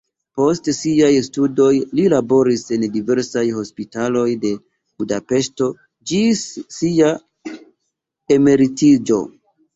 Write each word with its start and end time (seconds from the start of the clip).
Post 0.39 0.67
siaj 0.75 1.09
studoj 1.25 1.73
li 1.99 2.05
laboris 2.13 2.63
en 2.77 2.85
diversaj 2.95 3.43
hospitaloj 3.59 4.25
de 4.47 4.53
Budapeŝto 5.03 5.69
ĝis 6.15 6.43
sia 6.81 7.13
emeritiĝo. 8.39 9.23